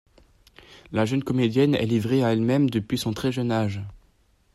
La 0.91 1.05
jeune 1.05 1.23
comédienne 1.23 1.75
est 1.75 1.85
livrée 1.85 2.23
à 2.23 2.33
elle-même 2.33 2.71
depuis 2.71 2.97
son 2.97 3.13
très 3.13 3.31
jeune 3.31 3.51
âge. 3.51 3.81